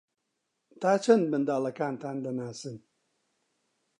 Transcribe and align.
تا 0.81 0.91
چەند 1.03 1.23
منداڵەکانتان 1.31 2.17
دەناسن؟ 2.25 2.77